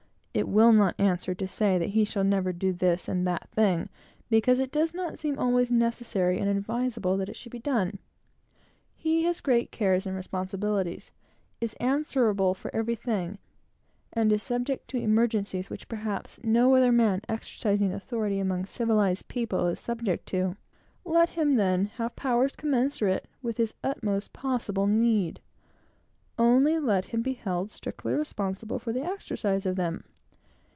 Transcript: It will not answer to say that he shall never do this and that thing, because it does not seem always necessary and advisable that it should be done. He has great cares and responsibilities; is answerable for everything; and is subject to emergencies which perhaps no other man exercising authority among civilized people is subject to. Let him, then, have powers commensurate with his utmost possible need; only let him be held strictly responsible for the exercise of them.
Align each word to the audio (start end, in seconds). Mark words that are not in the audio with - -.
It 0.33 0.47
will 0.47 0.71
not 0.71 0.95
answer 0.97 1.35
to 1.35 1.45
say 1.45 1.77
that 1.77 1.89
he 1.89 2.05
shall 2.05 2.23
never 2.23 2.53
do 2.53 2.71
this 2.71 3.09
and 3.09 3.27
that 3.27 3.49
thing, 3.49 3.89
because 4.29 4.59
it 4.59 4.71
does 4.71 4.93
not 4.93 5.19
seem 5.19 5.37
always 5.37 5.69
necessary 5.69 6.39
and 6.39 6.47
advisable 6.49 7.17
that 7.17 7.27
it 7.27 7.35
should 7.35 7.51
be 7.51 7.59
done. 7.59 7.99
He 8.95 9.23
has 9.23 9.41
great 9.41 9.71
cares 9.71 10.07
and 10.07 10.15
responsibilities; 10.15 11.11
is 11.59 11.73
answerable 11.81 12.53
for 12.53 12.73
everything; 12.73 13.39
and 14.13 14.31
is 14.31 14.41
subject 14.41 14.87
to 14.91 14.97
emergencies 14.97 15.69
which 15.69 15.89
perhaps 15.89 16.39
no 16.45 16.75
other 16.75 16.93
man 16.93 17.19
exercising 17.27 17.91
authority 17.91 18.39
among 18.39 18.67
civilized 18.67 19.27
people 19.27 19.67
is 19.67 19.81
subject 19.81 20.25
to. 20.27 20.55
Let 21.03 21.31
him, 21.31 21.55
then, 21.55 21.87
have 21.97 22.15
powers 22.15 22.55
commensurate 22.55 23.25
with 23.41 23.57
his 23.57 23.73
utmost 23.83 24.31
possible 24.31 24.87
need; 24.87 25.41
only 26.39 26.79
let 26.79 27.07
him 27.07 27.21
be 27.21 27.33
held 27.33 27.69
strictly 27.69 28.13
responsible 28.13 28.79
for 28.79 28.93
the 28.93 29.03
exercise 29.03 29.65
of 29.65 29.75
them. 29.75 30.05